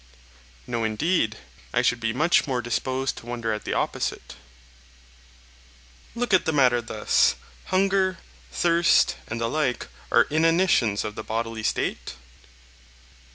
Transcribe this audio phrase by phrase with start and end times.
[0.65, 1.37] No, indeed;
[1.71, 4.33] I should be much more disposed to wonder at the opposite.
[6.15, 8.17] Look at the matter thus:—Hunger,
[8.51, 12.15] thirst, and the like, are inanitions of the bodily state?